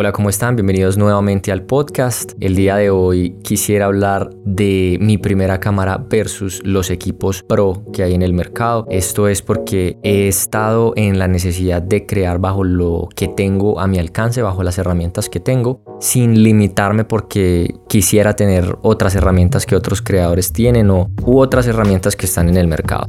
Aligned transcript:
Hola, 0.00 0.12
¿cómo 0.12 0.28
están? 0.28 0.54
Bienvenidos 0.54 0.96
nuevamente 0.96 1.50
al 1.50 1.64
podcast. 1.64 2.34
El 2.38 2.54
día 2.54 2.76
de 2.76 2.88
hoy 2.88 3.34
quisiera 3.42 3.86
hablar 3.86 4.30
de 4.44 4.96
mi 5.00 5.18
primera 5.18 5.58
cámara 5.58 5.98
versus 5.98 6.62
los 6.64 6.90
equipos 6.90 7.42
pro 7.42 7.82
que 7.92 8.04
hay 8.04 8.14
en 8.14 8.22
el 8.22 8.32
mercado. 8.32 8.86
Esto 8.90 9.26
es 9.26 9.42
porque 9.42 9.98
he 10.04 10.28
estado 10.28 10.92
en 10.94 11.18
la 11.18 11.26
necesidad 11.26 11.82
de 11.82 12.06
crear 12.06 12.38
bajo 12.38 12.62
lo 12.62 13.08
que 13.16 13.26
tengo 13.26 13.80
a 13.80 13.88
mi 13.88 13.98
alcance, 13.98 14.40
bajo 14.40 14.62
las 14.62 14.78
herramientas 14.78 15.28
que 15.28 15.40
tengo, 15.40 15.82
sin 15.98 16.44
limitarme 16.44 17.02
porque 17.02 17.74
quisiera 17.88 18.36
tener 18.36 18.78
otras 18.82 19.16
herramientas 19.16 19.66
que 19.66 19.74
otros 19.74 20.00
creadores 20.00 20.52
tienen 20.52 20.90
o 20.90 21.10
u 21.26 21.40
otras 21.40 21.66
herramientas 21.66 22.14
que 22.14 22.26
están 22.26 22.48
en 22.48 22.56
el 22.56 22.68
mercado. 22.68 23.08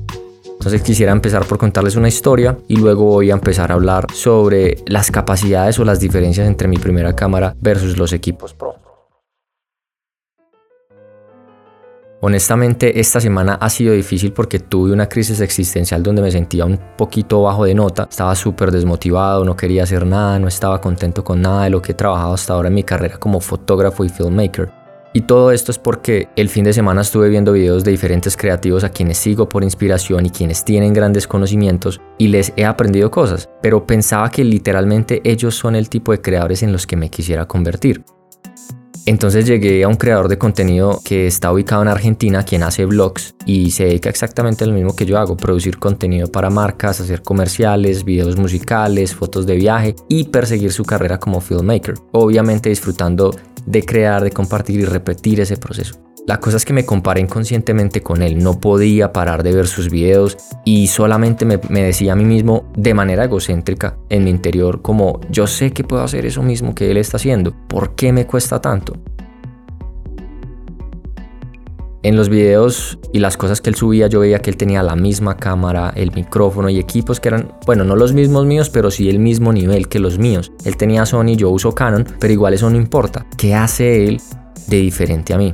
Entonces 0.60 0.82
quisiera 0.82 1.14
empezar 1.14 1.46
por 1.46 1.58
contarles 1.58 1.96
una 1.96 2.10
historia 2.10 2.58
y 2.68 2.76
luego 2.76 3.06
voy 3.06 3.32
a 3.32 3.34
empezar 3.34 3.72
a 3.72 3.76
hablar 3.76 4.06
sobre 4.14 4.76
las 4.88 5.10
capacidades 5.10 5.80
o 5.80 5.86
las 5.86 6.02
diferencias 6.02 6.46
entre 6.48 6.68
mi 6.68 6.76
primera 6.76 7.16
cámara 7.16 7.56
versus 7.62 7.98
los 7.98 8.12
equipos 8.12 8.54
Pro. 8.54 8.76
Honestamente, 12.22 13.00
esta 13.00 13.22
semana 13.22 13.54
ha 13.54 13.70
sido 13.70 13.94
difícil 13.94 14.34
porque 14.34 14.60
tuve 14.60 14.92
una 14.92 15.08
crisis 15.08 15.40
existencial 15.40 16.04
donde 16.04 16.22
me 16.22 16.30
sentía 16.30 16.66
un 16.66 16.78
poquito 16.98 17.42
bajo 17.44 17.64
de 17.64 17.74
nota, 17.74 18.08
estaba 18.10 18.36
súper 18.36 18.72
desmotivado, 18.72 19.46
no 19.46 19.56
quería 19.56 19.84
hacer 19.84 20.06
nada, 20.06 20.38
no 20.40 20.50
estaba 20.50 20.82
contento 20.82 21.24
con 21.24 21.42
nada 21.42 21.64
de 21.64 21.70
lo 21.70 21.82
que 21.82 21.94
he 21.94 21.96
trabajado 21.96 22.34
hasta 22.34 22.54
ahora 22.54 22.68
en 22.68 22.76
mi 22.76 22.84
carrera 22.84 23.18
como 23.18 23.40
fotógrafo 23.40 24.04
y 24.04 24.10
filmmaker. 24.10 24.79
Y 25.20 25.24
todo 25.24 25.52
esto 25.52 25.74
es 25.74 25.78
porque 25.78 26.30
el 26.38 26.48
fin 26.48 26.64
de 26.64 26.72
semana 26.72 27.02
estuve 27.02 27.28
viendo 27.28 27.52
videos 27.52 27.84
de 27.84 27.92
diferentes 27.92 28.38
creativos 28.38 28.86
a 28.86 28.90
quienes 28.90 29.18
sigo 29.18 29.50
por 29.50 29.66
inspiración 29.66 30.26
y 30.26 30.30
quienes 30.30 30.64
tienen 30.64 30.94
grandes 30.94 31.28
conocimientos 31.28 32.00
y 32.18 32.30
les 32.30 32.54
he 32.56 32.64
aprendido 32.64 33.12
cosas, 33.12 33.50
pero 33.62 33.86
pensaba 33.86 34.32
que 34.32 34.46
literalmente 34.46 35.20
ellos 35.26 35.56
son 35.56 35.76
el 35.76 35.90
tipo 35.90 36.14
de 36.14 36.22
creadores 36.22 36.64
en 36.64 36.72
los 36.72 36.88
que 36.88 36.96
me 36.96 37.10
quisiera 37.10 37.46
convertir. 37.50 38.02
Entonces 39.06 39.46
llegué 39.46 39.84
a 39.84 39.90
un 39.90 39.96
creador 39.96 40.30
de 40.30 40.38
contenido 40.38 41.02
que 41.04 41.28
está 41.28 41.52
ubicado 41.52 41.82
en 41.82 41.88
Argentina, 41.90 42.44
quien 42.44 42.64
hace 42.64 42.86
vlogs 42.86 43.36
y 43.46 43.72
se 43.72 43.86
dedica 43.86 44.10
exactamente 44.10 44.64
a 44.64 44.68
lo 44.68 44.74
mismo 44.74 44.96
que 44.96 45.06
yo 45.06 45.18
hago, 45.18 45.36
producir 45.36 45.80
contenido 45.80 46.32
para 46.32 46.50
marcas, 46.50 47.02
hacer 47.02 47.24
comerciales, 47.24 48.06
videos 48.06 48.38
musicales, 48.38 49.16
fotos 49.16 49.46
de 49.46 49.56
viaje 49.56 49.96
y 50.08 50.26
perseguir 50.26 50.72
su 50.72 50.86
carrera 50.86 51.20
como 51.20 51.42
filmmaker, 51.42 51.96
obviamente 52.12 52.70
disfrutando 52.70 53.32
de 53.66 53.84
crear, 53.84 54.24
de 54.24 54.32
compartir 54.32 54.80
y 54.82 54.86
repetir 54.86 55.40
ese 55.40 55.58
proceso. 55.58 56.00
La 56.30 56.40
cosa 56.40 56.58
es 56.58 56.66
que 56.66 56.74
me 56.74 56.86
comparé 56.86 57.22
inconscientemente 57.22 58.02
con 58.02 58.22
él, 58.22 58.38
no 58.38 58.60
podía 58.60 59.12
parar 59.12 59.42
de 59.42 59.52
ver 59.52 59.66
sus 59.66 59.90
videos 59.90 60.38
y 60.64 60.86
solamente 60.86 61.44
me, 61.44 61.58
decía 61.82 62.14
a 62.14 62.16
mí 62.16 62.24
mismo 62.24 62.72
de 62.78 62.94
manera 62.94 63.24
egocéntrica 63.24 63.98
en 64.10 64.26
mi 64.26 64.30
interior 64.30 64.84
como 64.84 65.22
yo 65.32 65.48
sé 65.48 65.72
que 65.72 65.84
puedo 65.84 66.04
hacer 66.04 66.28
eso 66.28 66.44
mismo 66.44 66.76
que 66.76 66.92
él 66.92 66.98
está 66.98 67.18
haciendo, 67.18 67.52
¿por 67.68 67.96
qué 67.96 68.14
me 68.14 68.28
cuesta 68.28 68.62
tanto? 68.62 68.94
En 72.02 72.16
los 72.16 72.30
videos 72.30 72.98
y 73.12 73.20
las 73.20 73.36
cosas 73.36 73.60
que 73.60 73.70
él 73.70 73.76
subía 73.76 74.08
yo 74.08 74.22
veía 74.22 74.40
que 74.40 74.50
él 74.50 74.56
tenía 74.56 74.82
la 74.84 74.96
misma 74.96 75.36
cámara, 75.36 75.92
el 75.98 76.14
micrófono 76.14 76.70
y 76.70 76.80
equipos 76.80 77.20
que 77.20 77.28
eran, 77.28 77.52
bueno, 77.66 77.84
no 77.84 77.98
los 77.98 78.14
mismos 78.14 78.46
míos, 78.46 78.70
pero 78.70 78.90
sí 78.90 79.10
el 79.10 79.20
mismo 79.20 79.52
nivel 79.52 79.90
que 79.90 80.00
los 80.00 80.18
míos. 80.18 80.54
Él 80.64 80.78
tenía 80.78 81.06
Sony, 81.06 81.36
yo 81.36 81.50
uso 81.50 81.76
Canon, 81.76 82.08
pero 82.18 82.32
igual 82.32 82.54
eso 82.54 82.70
no 82.70 82.78
importa. 82.78 83.26
¿Qué 83.36 83.54
hace 83.54 84.08
él 84.08 84.22
de 84.68 84.78
diferente 84.78 85.34
a 85.34 85.38
mí? 85.38 85.52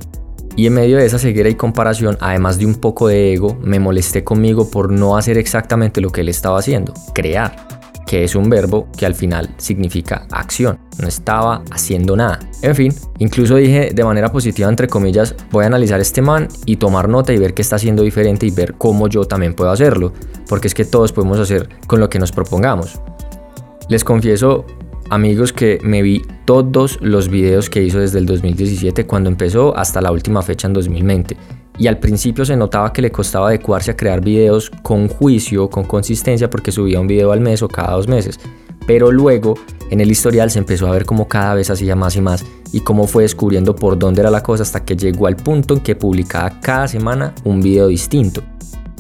Y 0.56 0.68
en 0.68 0.74
medio 0.74 0.98
de 0.98 1.06
esa 1.06 1.18
ceguera 1.18 1.50
y 1.50 1.56
comparación, 1.56 2.16
además 2.22 2.60
de 2.60 2.68
un 2.68 2.76
poco 2.76 3.08
de 3.08 3.34
ego, 3.34 3.58
me 3.62 3.80
molesté 3.80 4.24
conmigo 4.24 4.70
por 4.70 4.92
no 4.92 5.18
hacer 5.18 5.40
exactamente 5.40 6.00
lo 6.00 6.12
que 6.12 6.22
él 6.22 6.30
estaba 6.30 6.60
haciendo, 6.60 6.94
crear 7.16 7.75
que 8.06 8.24
es 8.24 8.36
un 8.36 8.50
verbo 8.50 8.88
que 8.98 9.06
al 9.06 9.16
final 9.16 9.50
significa 9.58 10.28
acción. 10.32 10.80
No 11.00 11.08
estaba 11.08 11.64
haciendo 11.72 12.16
nada. 12.16 12.40
En 12.62 12.76
fin, 12.76 12.94
incluso 13.20 13.56
dije 13.56 13.92
de 13.94 14.04
manera 14.04 14.32
positiva, 14.32 14.70
entre 14.70 14.88
comillas, 14.88 15.36
voy 15.52 15.64
a 15.64 15.68
analizar 15.68 16.00
este 16.00 16.22
man 16.22 16.48
y 16.66 16.78
tomar 16.78 17.10
nota 17.10 17.34
y 17.34 17.38
ver 17.38 17.54
qué 17.54 17.62
está 17.62 17.78
haciendo 17.78 18.04
diferente 18.04 18.46
y 18.46 18.52
ver 18.52 18.76
cómo 18.76 19.08
yo 19.08 19.26
también 19.26 19.54
puedo 19.54 19.72
hacerlo. 19.72 20.14
Porque 20.48 20.68
es 20.68 20.74
que 20.74 20.86
todos 20.86 21.12
podemos 21.12 21.40
hacer 21.40 21.70
con 21.88 22.00
lo 22.00 22.10
que 22.10 22.20
nos 22.20 22.32
propongamos. 22.32 23.00
Les 23.90 24.04
confieso, 24.04 24.66
amigos, 25.10 25.54
que 25.54 25.80
me 25.84 26.02
vi 26.02 26.22
todos 26.46 27.00
los 27.02 27.30
videos 27.30 27.70
que 27.70 27.84
hizo 27.84 28.00
desde 28.00 28.20
el 28.20 28.26
2017 28.26 29.06
cuando 29.06 29.30
empezó 29.30 29.76
hasta 29.78 30.02
la 30.02 30.12
última 30.12 30.42
fecha 30.42 30.68
en 30.68 30.74
2020 30.74 31.38
y 31.78 31.88
al 31.88 32.00
principio 32.00 32.46
se 32.46 32.56
notaba 32.56 32.94
que 32.94 33.02
le 33.02 33.12
costaba 33.12 33.48
adecuarse 33.48 33.92
a 33.92 33.98
crear 33.98 34.22
videos 34.22 34.70
con 34.82 35.08
juicio, 35.08 35.70
con 35.70 35.84
consistencia, 35.84 36.50
porque 36.50 36.72
subía 36.72 37.00
un 37.00 37.08
video 37.08 37.32
al 37.32 37.42
mes 37.42 37.62
o 37.62 37.68
cada 37.68 37.94
dos 37.94 38.08
meses. 38.08 38.40
Pero 38.88 39.12
luego 39.12 39.56
en 39.90 40.00
el 40.00 40.12
historial 40.12 40.52
se 40.52 40.60
empezó 40.60 40.88
a 40.88 40.92
ver 40.92 41.06
como 41.06 41.28
cada 41.28 41.56
vez 41.56 41.70
hacía 41.70 41.96
más 41.96 42.16
y 42.16 42.22
más 42.22 42.46
y 42.72 42.82
cómo 42.82 43.08
fue 43.08 43.24
descubriendo 43.24 43.76
por 43.76 43.98
dónde 43.98 44.22
era 44.22 44.30
la 44.30 44.44
cosa 44.44 44.64
hasta 44.64 44.84
que 44.84 44.96
llegó 44.96 45.28
al 45.28 45.36
punto 45.36 45.74
en 45.74 45.80
que 45.80 45.96
publicaba 45.96 46.60
cada 46.60 46.88
semana 46.88 47.34
un 47.44 47.62
video 47.62 47.88
distinto. 47.88 48.42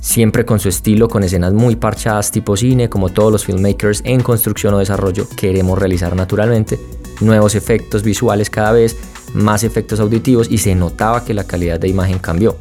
Siempre 0.01 0.45
con 0.45 0.59
su 0.59 0.69
estilo, 0.69 1.07
con 1.07 1.23
escenas 1.23 1.53
muy 1.53 1.75
parchadas 1.75 2.29
tipo 2.31 2.55
cine, 2.55 2.89
como 2.89 3.09
todos 3.09 3.31
los 3.31 3.45
filmmakers 3.45 4.01
en 4.05 4.21
construcción 4.21 4.75
o 4.75 4.79
desarrollo 4.79 5.27
queremos 5.35 5.79
realizar 5.79 6.15
naturalmente, 6.15 6.79
nuevos 7.21 7.55
efectos 7.55 8.03
visuales 8.03 8.49
cada 8.49 8.71
vez, 8.71 8.97
más 9.33 9.63
efectos 9.63 9.99
auditivos 9.99 10.47
y 10.49 10.57
se 10.59 10.75
notaba 10.75 11.25
que 11.25 11.33
la 11.33 11.45
calidad 11.45 11.79
de 11.79 11.87
imagen 11.87 12.19
cambió. 12.19 12.57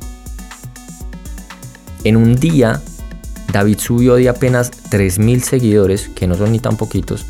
En 2.05 2.17
un 2.17 2.37
día, 2.37 2.83
David 3.53 3.79
subió 3.79 4.17
de 4.17 4.29
apenas 4.29 4.73
3.000 4.91 5.41
seguidores, 5.41 6.09
que 6.09 6.27
no 6.27 6.35
son 6.35 6.53
ni 6.53 6.59
tan 6.59 6.77
poquitos, 6.77 7.25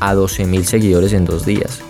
a 0.00 0.14
12.000 0.14 0.62
seguidores 0.62 1.12
en 1.12 1.24
dos 1.24 1.44
días. 1.44 1.80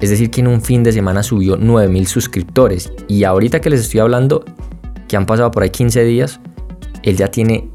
Es 0.00 0.10
decir, 0.10 0.30
que 0.30 0.40
en 0.40 0.48
un 0.48 0.60
fin 0.60 0.82
de 0.82 0.92
semana 0.92 1.22
subió 1.22 1.56
9.000 1.56 2.06
suscriptores. 2.06 2.92
Y 3.08 3.24
ahorita 3.24 3.60
que 3.60 3.70
les 3.70 3.80
estoy 3.80 4.00
hablando, 4.00 4.44
que 5.08 5.16
han 5.16 5.26
pasado 5.26 5.50
por 5.50 5.62
ahí 5.62 5.70
15 5.70 6.04
días, 6.04 6.40
él 7.02 7.16
ya 7.16 7.28
tiene 7.28 7.70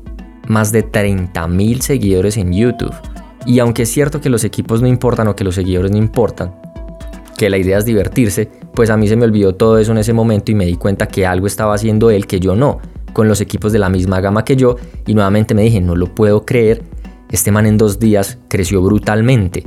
más 0.47 0.71
de 0.71 0.85
30.000 0.85 1.81
seguidores 1.81 2.37
en 2.37 2.53
YouTube. 2.53 2.93
Y 3.45 3.59
aunque 3.59 3.83
es 3.83 3.89
cierto 3.89 4.21
que 4.21 4.29
los 4.29 4.43
equipos 4.43 4.81
no 4.81 4.87
importan 4.87 5.27
o 5.27 5.35
que 5.35 5.43
los 5.43 5.55
seguidores 5.55 5.91
no 5.91 5.97
importan, 5.97 6.53
que 7.37 7.49
la 7.49 7.57
idea 7.57 7.77
es 7.77 7.85
divertirse, 7.85 8.49
pues 8.73 8.89
a 8.89 8.97
mí 8.97 9.07
se 9.07 9.15
me 9.15 9.25
olvidó 9.25 9.55
todo 9.55 9.77
eso 9.77 9.91
en 9.91 9.97
ese 9.97 10.13
momento 10.13 10.51
y 10.51 10.55
me 10.55 10.65
di 10.65 10.75
cuenta 10.75 11.07
que 11.07 11.25
algo 11.25 11.47
estaba 11.47 11.73
haciendo 11.73 12.11
él 12.11 12.27
que 12.27 12.39
yo 12.39 12.55
no, 12.55 12.79
con 13.13 13.27
los 13.27 13.41
equipos 13.41 13.71
de 13.71 13.79
la 13.79 13.89
misma 13.89 14.19
gama 14.19 14.43
que 14.43 14.55
yo, 14.55 14.75
y 15.07 15.13
nuevamente 15.13 15.55
me 15.55 15.63
dije, 15.63 15.79
no 15.79 15.95
lo 15.95 16.13
puedo 16.13 16.45
creer, 16.45 16.83
este 17.29 17.51
man 17.51 17.65
en 17.65 17.77
dos 17.77 17.99
días 17.99 18.39
creció 18.49 18.81
brutalmente. 18.81 19.65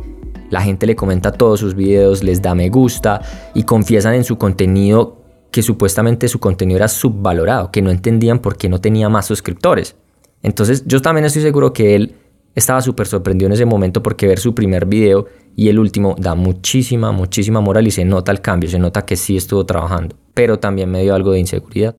La 0.51 0.61
gente 0.61 0.87
le 0.87 0.97
comenta 0.97 1.33
todos 1.33 1.61
sus 1.61 1.75
videos, 1.75 2.23
les 2.23 2.43
da 2.43 2.55
me 2.55 2.69
gusta 2.69 3.23
y 3.55 3.63
confiesan 3.63 4.15
en 4.15 4.25
su 4.25 4.37
contenido 4.37 5.23
que 5.51 5.63
supuestamente 5.63 6.29
su 6.29 6.41
contenido 6.41 6.77
era 6.77 6.89
subvalorado, 6.89 7.71
que 7.71 7.81
no 7.81 7.91
entendían 7.91 8.39
por 8.41 8.57
qué 8.57 8.69
no 8.69 8.81
tenía 8.81 9.09
más 9.09 9.27
suscriptores. 9.27 9.97
Entonces 10.43 10.85
yo 10.87 11.01
también 11.01 11.25
estoy 11.25 11.41
seguro 11.43 11.73
que 11.73 11.95
él 11.95 12.17
estaba 12.55 12.81
súper 12.81 13.07
sorprendido 13.07 13.47
en 13.47 13.53
ese 13.53 13.65
momento 13.65 14.03
porque 14.03 14.27
ver 14.27 14.39
su 14.39 14.55
primer 14.55 14.87
video 14.87 15.27
y 15.57 15.69
el 15.69 15.79
último 15.79 16.15
da 16.19 16.35
muchísima, 16.35 17.13
muchísima 17.13 17.61
moral 17.61 17.87
y 17.87 17.91
se 17.91 18.05
nota 18.05 18.33
el 18.33 18.41
cambio, 18.41 18.71
se 18.71 18.79
nota 18.79 19.05
que 19.05 19.17
sí 19.17 19.37
estuvo 19.37 19.65
trabajando, 19.67 20.17
pero 20.35 20.59
también 20.59 20.91
me 20.91 21.03
dio 21.03 21.15
algo 21.15 21.33
de 21.33 21.41
inseguridad. 21.41 21.97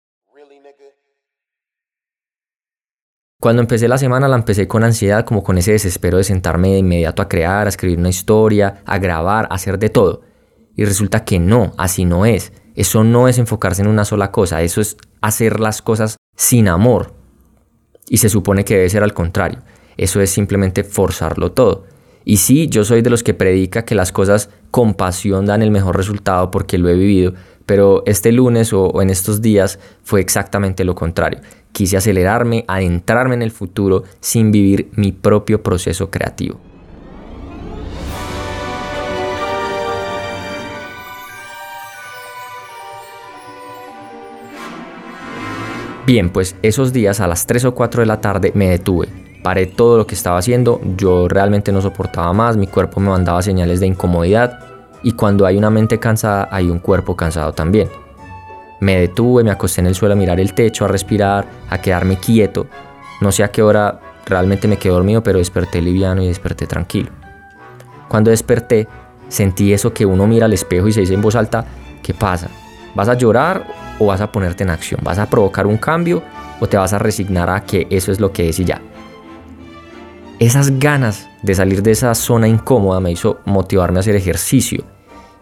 Cuando 3.43 3.61
empecé 3.61 3.89
la 3.89 3.97
semana 3.97 4.29
la 4.29 4.37
empecé 4.37 4.69
con 4.69 4.85
ansiedad, 4.85 5.25
como 5.25 5.43
con 5.43 5.57
ese 5.57 5.73
desespero 5.73 6.17
de 6.17 6.23
sentarme 6.23 6.69
de 6.69 6.77
inmediato 6.77 7.21
a 7.21 7.27
crear, 7.27 7.65
a 7.65 7.69
escribir 7.69 7.99
una 7.99 8.07
historia, 8.07 8.81
a 8.85 8.99
grabar, 8.99 9.47
a 9.49 9.55
hacer 9.55 9.77
de 9.79 9.89
todo. 9.89 10.21
Y 10.77 10.85
resulta 10.85 11.25
que 11.25 11.39
no, 11.39 11.73
así 11.77 12.05
no 12.05 12.25
es. 12.25 12.53
Eso 12.73 13.03
no 13.03 13.27
es 13.27 13.39
enfocarse 13.39 13.81
en 13.81 13.89
una 13.89 14.05
sola 14.05 14.31
cosa, 14.31 14.61
eso 14.61 14.79
es 14.79 14.95
hacer 15.19 15.59
las 15.59 15.81
cosas 15.81 16.15
sin 16.37 16.69
amor. 16.69 17.15
Y 18.07 18.17
se 18.17 18.29
supone 18.29 18.63
que 18.63 18.75
debe 18.75 18.89
ser 18.89 19.03
al 19.03 19.13
contrario. 19.13 19.59
Eso 19.97 20.21
es 20.21 20.29
simplemente 20.29 20.83
forzarlo 20.83 21.51
todo. 21.51 21.85
Y 22.25 22.37
sí, 22.37 22.67
yo 22.67 22.85
soy 22.85 23.01
de 23.01 23.09
los 23.09 23.23
que 23.23 23.33
predica 23.33 23.83
que 23.83 23.95
las 23.95 24.11
cosas 24.11 24.49
con 24.71 24.93
pasión 24.93 25.45
dan 25.45 25.61
el 25.61 25.71
mejor 25.71 25.97
resultado 25.97 26.51
porque 26.51 26.77
lo 26.77 26.89
he 26.89 26.93
vivido, 26.93 27.33
pero 27.65 28.03
este 28.05 28.31
lunes 28.31 28.71
o, 28.73 29.01
en 29.01 29.09
estos 29.09 29.41
días 29.41 29.79
fue 30.03 30.21
exactamente 30.21 30.85
lo 30.85 30.95
contrario. 30.95 31.39
Quise 31.73 31.97
acelerarme, 31.97 32.63
adentrarme 32.67 33.35
en 33.35 33.41
el 33.41 33.51
futuro 33.51 34.03
sin 34.19 34.51
vivir 34.51 34.89
mi 34.93 35.11
propio 35.11 35.61
proceso 35.63 36.09
creativo. 36.09 36.59
Bien, 46.05 46.29
pues 46.29 46.55
esos 46.61 46.91
días 46.91 47.21
a 47.21 47.27
las 47.27 47.47
3 47.47 47.65
o 47.65 47.75
4 47.75 48.01
de 48.01 48.05
la 48.05 48.19
tarde 48.19 48.51
me 48.55 48.69
detuve 48.69 49.22
paré 49.43 49.67
todo 49.67 49.97
lo 49.97 50.07
que 50.07 50.15
estaba 50.15 50.37
haciendo, 50.39 50.81
yo 50.97 51.27
realmente 51.27 51.71
no 51.71 51.81
soportaba 51.81 52.31
más, 52.33 52.57
mi 52.57 52.65
cuerpo 52.65 52.99
me 52.99 53.09
mandaba 53.09 53.41
señales 53.41 53.81
de 53.81 53.87
incomodidad 53.87 54.59
y 55.03 55.11
cuando 55.11 55.45
hay 55.45 55.57
una 55.57 55.69
mente 55.69 55.99
cansada 55.99 56.47
hay 56.49 56.69
un 56.69 56.79
cuerpo 56.79 57.15
cansado 57.15 57.51
también. 57.53 57.89
Me 58.79 58.97
detuve, 58.99 59.43
me 59.43 59.51
acosté 59.51 59.81
en 59.81 59.87
el 59.87 59.95
suelo 59.95 60.13
a 60.13 60.17
mirar 60.17 60.39
el 60.39 60.53
techo, 60.53 60.85
a 60.85 60.87
respirar, 60.87 61.45
a 61.69 61.79
quedarme 61.79 62.17
quieto. 62.17 62.67
No 63.21 63.31
sé 63.31 63.43
a 63.43 63.51
qué 63.51 63.61
hora 63.61 63.99
realmente 64.25 64.67
me 64.67 64.77
quedé 64.77 64.93
dormido, 64.93 65.21
pero 65.21 65.39
desperté 65.39 65.81
liviano 65.81 66.23
y 66.23 66.27
desperté 66.27 66.65
tranquilo. 66.65 67.09
Cuando 68.07 68.31
desperté, 68.31 68.87
sentí 69.27 69.73
eso 69.73 69.93
que 69.93 70.05
uno 70.05 70.25
mira 70.25 70.45
al 70.45 70.53
espejo 70.53 70.87
y 70.87 70.93
se 70.93 71.01
dice 71.01 71.13
en 71.13 71.21
voz 71.21 71.35
alta, 71.35 71.65
¿qué 72.01 72.13
pasa? 72.13 72.47
¿Vas 72.95 73.09
a 73.09 73.15
llorar 73.15 73.65
o 73.99 74.07
vas 74.07 74.21
a 74.21 74.31
ponerte 74.31 74.63
en 74.63 74.69
acción? 74.69 75.01
¿Vas 75.03 75.19
a 75.19 75.29
provocar 75.29 75.67
un 75.67 75.77
cambio 75.77 76.23
o 76.59 76.67
te 76.67 76.77
vas 76.77 76.93
a 76.93 76.99
resignar 76.99 77.49
a 77.49 77.61
que 77.61 77.87
eso 77.89 78.11
es 78.11 78.19
lo 78.19 78.31
que 78.31 78.49
es 78.49 78.59
y 78.59 78.65
ya? 78.65 78.81
Esas 80.43 80.77
ganas 80.77 81.29
de 81.41 81.55
salir 81.55 81.81
de 81.81 81.91
esa 81.91 82.13
zona 82.13 82.49
incómoda 82.49 82.99
me 82.99 83.09
hizo 83.09 83.39
motivarme 83.45 83.99
a 83.99 84.01
hacer 84.01 84.17
ejercicio. 84.17 84.83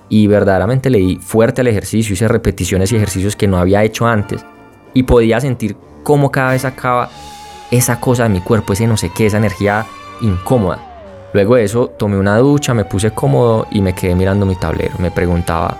Y 0.10 0.28
verdaderamente 0.28 0.92
le 0.92 1.00
di 1.00 1.16
fuerte 1.16 1.62
al 1.62 1.68
ejercicio, 1.70 2.14
hice 2.14 2.28
repeticiones 2.28 2.92
y 2.92 2.98
ejercicios 2.98 3.36
que 3.36 3.48
no 3.48 3.58
había 3.58 3.84
hecho 3.84 4.06
antes. 4.06 4.46
Y 4.94 5.02
podía 5.02 5.42
sentir 5.42 5.76
cómo 6.04 6.30
cada 6.30 6.52
vez 6.52 6.66
acaba 6.66 7.10
esa 7.72 8.00
cosa 8.00 8.24
de 8.24 8.30
mi 8.30 8.42
cuerpo, 8.42 8.74
ese 8.74 8.86
no 8.86 8.96
sé 8.96 9.12
qué, 9.12 9.26
esa 9.26 9.40
energía 9.40 9.88
incómoda. 10.22 11.32
Luego 11.34 11.56
de 11.56 11.64
eso 11.64 11.88
tomé 11.88 12.20
una 12.20 12.38
ducha, 12.38 12.76
me 12.76 12.86
puse 12.86 13.10
cómodo 13.10 13.66
y 13.72 13.82
me 13.82 13.96
quedé 13.96 14.14
mirando 14.14 14.46
mi 14.46 14.56
tablero. 14.56 14.94
Me 15.00 15.10
preguntaba, 15.10 15.80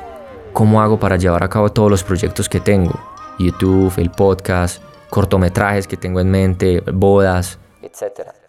¿cómo 0.52 0.82
hago 0.82 1.00
para 1.00 1.18
llevar 1.18 1.44
a 1.44 1.48
cabo 1.48 1.72
todos 1.72 1.92
los 1.92 2.04
proyectos 2.04 2.50
que 2.50 2.60
tengo? 2.60 3.00
YouTube, 3.38 3.94
el 3.98 4.10
podcast, 4.10 4.82
cortometrajes 5.12 5.86
que 5.86 5.96
tengo 5.96 6.20
en 6.20 6.32
mente, 6.32 6.82
bodas, 6.92 7.60
etc. 7.84 8.41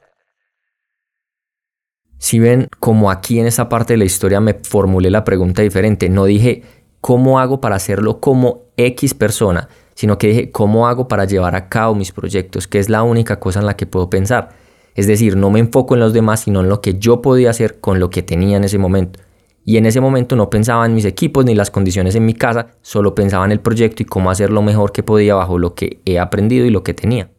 Si 2.22 2.38
ven, 2.38 2.68
como 2.78 3.10
aquí 3.10 3.40
en 3.40 3.46
esa 3.46 3.68
parte 3.68 3.94
de 3.94 3.96
la 3.96 4.04
historia 4.04 4.38
me 4.40 4.54
formulé 4.54 5.10
la 5.10 5.24
pregunta 5.24 5.60
diferente, 5.60 6.08
no 6.08 6.24
dije, 6.24 6.62
¿cómo 7.00 7.40
hago 7.40 7.60
para 7.60 7.74
hacerlo 7.74 8.20
como 8.20 8.66
X 8.76 9.12
persona? 9.14 9.68
Sino 9.96 10.18
que 10.18 10.28
dije, 10.28 10.50
¿cómo 10.52 10.86
hago 10.86 11.08
para 11.08 11.24
llevar 11.24 11.56
a 11.56 11.68
cabo 11.68 11.96
mis 11.96 12.12
proyectos? 12.12 12.68
Que 12.68 12.78
es 12.78 12.88
la 12.88 13.02
única 13.02 13.40
cosa 13.40 13.58
en 13.58 13.66
la 13.66 13.74
que 13.74 13.86
puedo 13.86 14.08
pensar. 14.08 14.50
Es 14.94 15.08
decir, 15.08 15.36
no 15.36 15.50
me 15.50 15.58
enfoco 15.58 15.94
en 15.94 16.00
los 16.00 16.12
demás, 16.12 16.42
sino 16.42 16.60
en 16.60 16.68
lo 16.68 16.80
que 16.80 16.94
yo 16.94 17.20
podía 17.22 17.50
hacer 17.50 17.80
con 17.80 17.98
lo 17.98 18.08
que 18.08 18.22
tenía 18.22 18.56
en 18.56 18.62
ese 18.62 18.78
momento. 18.78 19.18
Y 19.64 19.76
en 19.76 19.86
ese 19.86 20.00
momento 20.00 20.36
no 20.36 20.48
pensaba 20.48 20.86
en 20.86 20.94
mis 20.94 21.06
equipos 21.06 21.44
ni 21.44 21.56
las 21.56 21.72
condiciones 21.72 22.14
en 22.14 22.24
mi 22.24 22.34
casa, 22.34 22.68
solo 22.82 23.16
pensaba 23.16 23.44
en 23.46 23.50
el 23.50 23.58
proyecto 23.58 24.04
y 24.04 24.06
cómo 24.06 24.30
hacer 24.30 24.50
lo 24.50 24.62
mejor 24.62 24.92
que 24.92 25.02
podía 25.02 25.34
bajo 25.34 25.58
lo 25.58 25.74
que 25.74 26.00
he 26.04 26.20
aprendido 26.20 26.66
y 26.66 26.70
lo 26.70 26.84
que 26.84 26.94
tenía. 26.94 27.32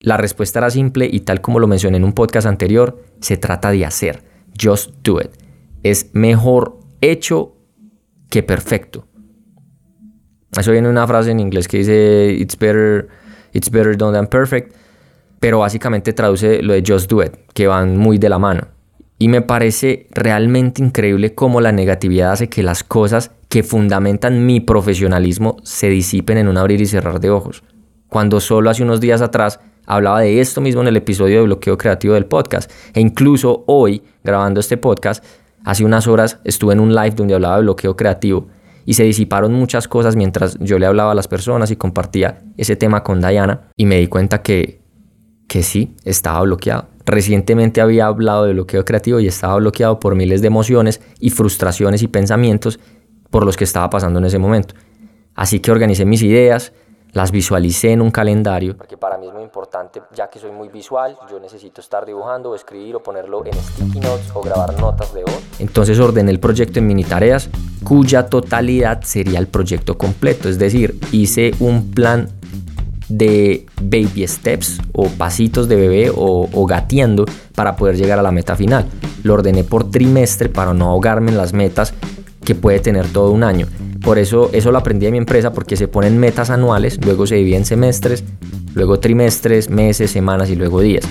La 0.00 0.16
respuesta 0.16 0.58
era 0.58 0.70
simple 0.70 1.08
y 1.10 1.20
tal 1.20 1.40
como 1.40 1.58
lo 1.58 1.66
mencioné 1.66 1.96
en 1.96 2.04
un 2.04 2.12
podcast 2.12 2.46
anterior, 2.46 3.02
se 3.20 3.36
trata 3.36 3.70
de 3.70 3.84
hacer. 3.84 4.22
Just 4.60 4.90
do 5.02 5.20
it. 5.20 5.30
Es 5.82 6.10
mejor 6.12 6.80
hecho 7.00 7.56
que 8.30 8.42
perfecto. 8.42 9.06
Eso 10.58 10.72
viene 10.72 10.88
una 10.88 11.06
frase 11.06 11.30
en 11.30 11.40
inglés 11.40 11.68
que 11.68 11.78
dice 11.78 12.32
it's 12.32 12.58
better 12.58 13.08
it's 13.52 13.70
better 13.70 13.96
done 13.96 14.16
than 14.16 14.26
perfect 14.26 14.74
pero 15.40 15.60
básicamente 15.60 16.12
traduce 16.12 16.62
lo 16.62 16.72
de 16.72 16.82
Just 16.86 17.10
Do 17.10 17.22
It, 17.22 17.32
que 17.54 17.66
van 17.66 17.96
muy 17.96 18.18
de 18.18 18.28
la 18.28 18.38
mano. 18.38 18.68
Y 19.18 19.28
me 19.28 19.42
parece 19.42 20.08
realmente 20.10 20.82
increíble 20.82 21.34
cómo 21.34 21.60
la 21.60 21.72
negatividad 21.72 22.32
hace 22.32 22.48
que 22.48 22.62
las 22.62 22.84
cosas 22.84 23.30
que 23.48 23.62
fundamentan 23.62 24.44
mi 24.44 24.60
profesionalismo 24.60 25.56
se 25.62 25.88
disipen 25.88 26.38
en 26.38 26.48
un 26.48 26.58
abrir 26.58 26.80
y 26.80 26.86
cerrar 26.86 27.20
de 27.20 27.30
ojos. 27.30 27.62
Cuando 28.08 28.40
solo 28.40 28.70
hace 28.70 28.82
unos 28.82 29.00
días 29.00 29.22
atrás 29.22 29.60
hablaba 29.86 30.20
de 30.20 30.40
esto 30.40 30.60
mismo 30.60 30.82
en 30.82 30.88
el 30.88 30.96
episodio 30.96 31.38
de 31.38 31.44
bloqueo 31.44 31.78
creativo 31.78 32.14
del 32.14 32.26
podcast. 32.26 32.70
E 32.92 33.00
incluso 33.00 33.64
hoy, 33.66 34.02
grabando 34.22 34.60
este 34.60 34.76
podcast, 34.76 35.24
hace 35.64 35.84
unas 35.84 36.06
horas 36.06 36.38
estuve 36.44 36.74
en 36.74 36.80
un 36.80 36.94
live 36.94 37.12
donde 37.16 37.34
hablaba 37.34 37.56
de 37.56 37.62
bloqueo 37.62 37.96
creativo 37.96 38.48
y 38.84 38.94
se 38.94 39.04
disiparon 39.04 39.52
muchas 39.52 39.88
cosas 39.88 40.16
mientras 40.16 40.58
yo 40.60 40.78
le 40.78 40.86
hablaba 40.86 41.12
a 41.12 41.14
las 41.14 41.28
personas 41.28 41.70
y 41.70 41.76
compartía 41.76 42.40
ese 42.56 42.76
tema 42.76 43.02
con 43.02 43.20
Diana 43.20 43.68
y 43.76 43.86
me 43.86 43.98
di 43.98 44.06
cuenta 44.06 44.42
que 44.42 44.86
que 45.48 45.62
sí, 45.62 45.94
estaba 46.04 46.40
bloqueado. 46.42 46.88
Recientemente 47.04 47.80
había 47.80 48.06
hablado 48.06 48.44
de 48.44 48.52
bloqueo 48.52 48.84
creativo 48.84 49.20
y 49.20 49.28
estaba 49.28 49.56
bloqueado 49.56 50.00
por 50.00 50.14
miles 50.14 50.40
de 50.40 50.48
emociones 50.48 51.00
y 51.20 51.30
frustraciones 51.30 52.02
y 52.02 52.08
pensamientos 52.08 52.80
por 53.30 53.44
los 53.44 53.56
que 53.56 53.64
estaba 53.64 53.88
pasando 53.90 54.18
en 54.18 54.24
ese 54.24 54.38
momento. 54.38 54.74
Así 55.34 55.60
que 55.60 55.70
organicé 55.70 56.04
mis 56.04 56.22
ideas, 56.22 56.72
las 57.16 57.30
visualicé 57.30 57.92
en 57.92 58.02
un 58.02 58.10
calendario. 58.10 58.76
Porque 58.76 58.98
para 58.98 59.16
mí 59.16 59.26
es 59.26 59.32
muy 59.32 59.42
importante, 59.42 60.02
ya 60.14 60.28
que 60.28 60.38
soy 60.38 60.50
muy 60.50 60.68
visual, 60.68 61.16
yo 61.30 61.40
necesito 61.40 61.80
estar 61.80 62.04
dibujando 62.04 62.50
o 62.50 62.54
escribir 62.54 62.94
o 62.94 63.02
ponerlo 63.02 63.42
en 63.46 63.54
sticky 63.54 64.00
notes 64.00 64.30
o 64.34 64.42
grabar 64.42 64.78
notas 64.78 65.14
de 65.14 65.22
voz. 65.22 65.42
Entonces 65.58 65.98
ordené 65.98 66.30
el 66.30 66.40
proyecto 66.40 66.78
en 66.78 66.86
mini 66.86 67.04
tareas, 67.04 67.48
cuya 67.82 68.26
totalidad 68.26 69.00
sería 69.00 69.38
el 69.38 69.46
proyecto 69.46 69.96
completo. 69.96 70.50
Es 70.50 70.58
decir, 70.58 71.00
hice 71.10 71.52
un 71.58 71.90
plan 71.90 72.28
de 73.08 73.64
baby 73.80 74.28
steps 74.28 74.78
o 74.92 75.08
pasitos 75.08 75.68
de 75.68 75.76
bebé 75.76 76.10
o, 76.10 76.50
o, 76.52 76.68
para 77.54 77.76
poder 77.76 77.96
llegar 77.96 78.18
a 78.18 78.22
la 78.22 78.30
meta 78.30 78.56
final. 78.56 78.84
Lo 79.22 79.32
ordené 79.32 79.64
por 79.64 79.90
trimestre 79.90 80.50
para 80.50 80.74
no 80.74 80.90
ahogarme 80.90 81.30
en 81.30 81.38
las 81.38 81.54
metas 81.54 81.94
que 82.44 82.54
puede 82.54 82.80
tener 82.80 83.10
todo 83.10 83.30
un 83.30 83.42
año. 83.42 83.68
Por 84.06 84.18
eso 84.20 84.50
eso 84.52 84.70
lo 84.70 84.78
aprendí 84.78 85.06
en 85.06 85.12
mi 85.12 85.18
empresa 85.18 85.52
porque 85.52 85.76
se 85.76 85.88
ponen 85.88 86.16
metas 86.16 86.50
anuales, 86.50 87.04
luego 87.04 87.26
se 87.26 87.34
dividen 87.34 87.64
semestres, 87.64 88.22
luego 88.72 89.00
trimestres, 89.00 89.68
meses, 89.68 90.12
semanas 90.12 90.48
y 90.48 90.54
luego 90.54 90.80
días 90.80 91.04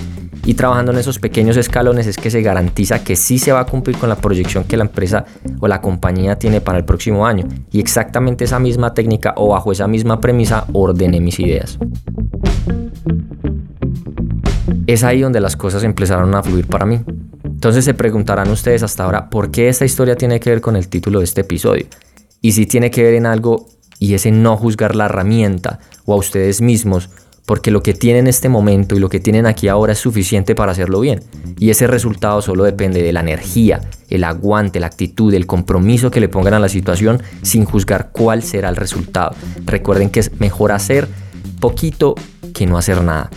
y 0.46 0.54
trabajando 0.54 0.92
en 0.92 0.98
esos 0.98 1.18
pequeños 1.18 1.56
escalones 1.56 2.06
es 2.06 2.16
que 2.16 2.30
se 2.30 2.40
garantiza 2.40 3.02
que 3.02 3.16
sí 3.16 3.38
se 3.38 3.50
va 3.50 3.60
a 3.60 3.66
cumplir 3.66 3.98
con 3.98 4.08
la 4.08 4.14
proyección 4.14 4.62
que 4.62 4.76
la 4.76 4.84
empresa 4.84 5.24
o 5.58 5.66
la 5.66 5.80
compañía 5.80 6.38
tiene 6.38 6.60
para 6.60 6.78
el 6.78 6.84
próximo 6.84 7.26
año. 7.26 7.46
Y 7.72 7.80
exactamente 7.80 8.44
esa 8.44 8.60
misma 8.60 8.94
técnica 8.94 9.34
o 9.36 9.48
bajo 9.48 9.72
esa 9.72 9.88
misma 9.88 10.20
premisa 10.20 10.64
ordené 10.72 11.20
mis 11.20 11.40
ideas. 11.40 11.78
Es 14.86 15.02
ahí 15.02 15.20
donde 15.20 15.40
las 15.40 15.56
cosas 15.56 15.82
empezaron 15.82 16.32
a 16.36 16.44
fluir 16.44 16.68
para 16.68 16.86
mí. 16.86 17.00
Entonces 17.42 17.84
se 17.84 17.94
preguntarán 17.94 18.48
ustedes 18.48 18.84
hasta 18.84 19.02
ahora 19.02 19.28
por 19.28 19.50
qué 19.50 19.68
esta 19.68 19.84
historia 19.84 20.14
tiene 20.14 20.38
que 20.38 20.50
ver 20.50 20.60
con 20.60 20.76
el 20.76 20.86
título 20.86 21.18
de 21.18 21.24
este 21.24 21.40
episodio. 21.40 21.86
Y 22.40 22.52
si 22.52 22.66
tiene 22.66 22.90
que 22.90 23.02
ver 23.02 23.14
en 23.14 23.26
algo 23.26 23.68
y 23.98 24.14
es 24.14 24.26
en 24.26 24.42
no 24.42 24.56
juzgar 24.56 24.94
la 24.94 25.06
herramienta 25.06 25.80
o 26.04 26.14
a 26.14 26.16
ustedes 26.16 26.60
mismos 26.60 27.10
porque 27.46 27.70
lo 27.70 27.82
que 27.82 27.94
tienen 27.94 28.24
en 28.24 28.26
este 28.26 28.48
momento 28.48 28.96
y 28.96 28.98
lo 28.98 29.08
que 29.08 29.20
tienen 29.20 29.46
aquí 29.46 29.68
ahora 29.68 29.92
es 29.92 30.00
suficiente 30.00 30.56
para 30.56 30.72
hacerlo 30.72 31.00
bien. 31.00 31.22
Y 31.58 31.70
ese 31.70 31.86
resultado 31.86 32.42
solo 32.42 32.64
depende 32.64 33.02
de 33.02 33.12
la 33.12 33.20
energía, 33.20 33.80
el 34.10 34.24
aguante, 34.24 34.80
la 34.80 34.88
actitud, 34.88 35.32
el 35.32 35.46
compromiso 35.46 36.10
que 36.10 36.20
le 36.20 36.28
pongan 36.28 36.54
a 36.54 36.58
la 36.58 36.68
situación 36.68 37.22
sin 37.42 37.64
juzgar 37.64 38.10
cuál 38.12 38.42
será 38.42 38.68
el 38.68 38.76
resultado. 38.76 39.34
Recuerden 39.64 40.10
que 40.10 40.20
es 40.20 40.40
mejor 40.40 40.72
hacer 40.72 41.08
poquito 41.60 42.16
que 42.52 42.66
no 42.66 42.76
hacer 42.76 43.02
nada. 43.02 43.30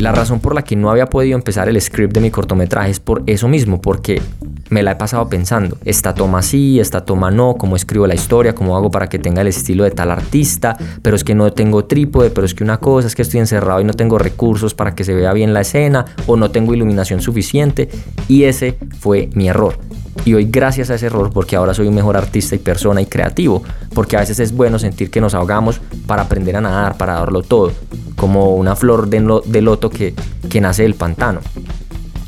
La 0.00 0.12
razón 0.12 0.40
por 0.40 0.54
la 0.54 0.62
que 0.62 0.76
no 0.76 0.90
había 0.90 1.10
podido 1.10 1.36
empezar 1.36 1.68
el 1.68 1.78
script 1.78 2.14
de 2.14 2.20
mi 2.20 2.30
cortometraje 2.30 2.90
es 2.90 3.00
por 3.00 3.22
eso 3.26 3.48
mismo, 3.48 3.82
porque 3.82 4.22
me 4.70 4.82
la 4.82 4.92
he 4.92 4.96
pasado 4.96 5.28
pensando. 5.28 5.76
Esta 5.84 6.14
toma 6.14 6.42
sí, 6.42 6.80
esta 6.80 7.04
toma 7.04 7.30
no, 7.30 7.56
cómo 7.56 7.76
escribo 7.76 8.06
la 8.06 8.14
historia, 8.14 8.54
cómo 8.54 8.76
hago 8.76 8.90
para 8.90 9.08
que 9.08 9.18
tenga 9.18 9.42
el 9.42 9.48
estilo 9.48 9.84
de 9.84 9.90
tal 9.90 10.10
artista, 10.10 10.76
pero 11.02 11.16
es 11.16 11.24
que 11.24 11.34
no 11.34 11.52
tengo 11.52 11.84
trípode, 11.84 12.30
pero 12.30 12.46
es 12.46 12.54
que 12.54 12.64
una 12.64 12.78
cosa 12.78 13.08
es 13.08 13.14
que 13.14 13.22
estoy 13.22 13.40
encerrado 13.40 13.80
y 13.80 13.84
no 13.84 13.92
tengo 13.92 14.18
recursos 14.18 14.74
para 14.74 14.94
que 14.94 15.04
se 15.04 15.14
vea 15.14 15.32
bien 15.32 15.52
la 15.52 15.60
escena 15.60 16.06
o 16.26 16.36
no 16.36 16.50
tengo 16.50 16.72
iluminación 16.72 17.20
suficiente 17.20 17.90
y 18.28 18.44
ese 18.44 18.78
fue 18.98 19.28
mi 19.34 19.48
error. 19.48 19.76
Y 20.24 20.34
hoy 20.34 20.46
gracias 20.50 20.90
a 20.90 20.96
ese 20.96 21.06
error, 21.06 21.30
porque 21.32 21.56
ahora 21.56 21.72
soy 21.72 21.88
un 21.88 21.94
mejor 21.94 22.16
artista 22.16 22.54
y 22.54 22.58
persona 22.58 23.00
y 23.00 23.06
creativo, 23.06 23.62
porque 23.94 24.16
a 24.16 24.20
veces 24.20 24.38
es 24.38 24.52
bueno 24.52 24.78
sentir 24.78 25.10
que 25.10 25.20
nos 25.20 25.34
ahogamos 25.34 25.80
para 26.06 26.22
aprender 26.22 26.56
a 26.56 26.60
nadar, 26.60 26.96
para 26.96 27.14
darlo 27.14 27.42
todo, 27.42 27.72
como 28.16 28.54
una 28.56 28.76
flor 28.76 29.08
de, 29.08 29.62
loto 29.62 29.88
que, 29.88 30.14
que 30.48 30.60
nace 30.60 30.82
del 30.82 30.94
pantano 30.94 31.40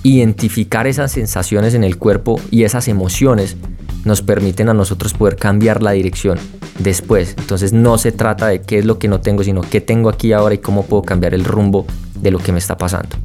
identificar 0.02 0.86
esas 0.86 1.12
sensaciones 1.12 1.74
en 1.74 1.84
el 1.84 1.98
cuerpo 1.98 2.40
y 2.50 2.64
esas 2.64 2.88
emociones 2.88 3.56
nos 4.04 4.22
permiten 4.22 4.68
a 4.68 4.74
nosotros 4.74 5.14
poder 5.14 5.36
cambiar 5.36 5.82
la 5.82 5.92
dirección 5.92 6.38
después. 6.78 7.34
Entonces 7.38 7.72
no 7.72 7.98
se 7.98 8.12
trata 8.12 8.48
de 8.48 8.60
qué 8.60 8.78
es 8.78 8.84
lo 8.84 8.98
que 8.98 9.08
no 9.08 9.20
tengo, 9.20 9.44
sino 9.44 9.60
qué 9.60 9.80
tengo 9.80 10.08
aquí 10.08 10.32
ahora 10.32 10.54
y 10.54 10.58
cómo 10.58 10.84
puedo 10.84 11.02
cambiar 11.02 11.34
el 11.34 11.44
rumbo 11.44 11.86
de 12.20 12.30
lo 12.30 12.38
que 12.38 12.52
me 12.52 12.58
está 12.58 12.76
pasando. 12.76 13.16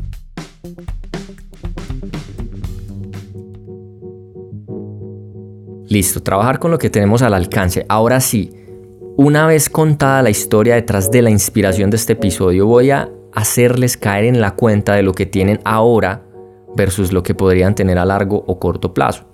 Listo, 5.89 6.21
trabajar 6.21 6.59
con 6.59 6.69
lo 6.69 6.77
que 6.77 6.89
tenemos 6.89 7.21
al 7.21 7.33
alcance. 7.33 7.85
Ahora 7.87 8.19
sí, 8.19 8.51
una 9.15 9.47
vez 9.47 9.69
contada 9.69 10.21
la 10.21 10.29
historia 10.29 10.75
detrás 10.75 11.09
de 11.09 11.21
la 11.21 11.29
inspiración 11.29 11.89
de 11.89 11.95
este 11.95 12.13
episodio, 12.13 12.67
voy 12.67 12.91
a 12.91 13.09
hacerles 13.33 13.97
caer 13.97 14.25
en 14.25 14.41
la 14.41 14.51
cuenta 14.51 14.95
de 14.95 15.03
lo 15.03 15.13
que 15.13 15.25
tienen 15.25 15.59
ahora 15.63 16.26
versus 16.75 17.11
lo 17.11 17.23
que 17.23 17.35
podrían 17.35 17.75
tener 17.75 17.97
a 17.97 18.05
largo 18.05 18.43
o 18.47 18.59
corto 18.59 18.93
plazo. 18.93 19.25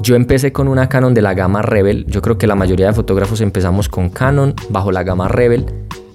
Yo 0.00 0.16
empecé 0.16 0.52
con 0.52 0.68
una 0.68 0.88
Canon 0.88 1.12
de 1.12 1.22
la 1.22 1.34
gama 1.34 1.60
Rebel, 1.60 2.06
yo 2.06 2.22
creo 2.22 2.38
que 2.38 2.46
la 2.46 2.54
mayoría 2.54 2.86
de 2.86 2.92
fotógrafos 2.94 3.40
empezamos 3.40 3.88
con 3.88 4.08
Canon 4.08 4.54
bajo 4.70 4.90
la 4.90 5.02
gama 5.02 5.28
Rebel. 5.28 5.66